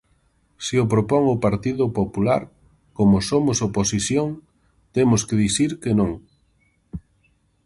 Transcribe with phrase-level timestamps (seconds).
[0.65, 2.41] Se o propón o Partido Popular,
[2.97, 4.27] como somos oposición,
[4.95, 6.11] temos que dicir que non.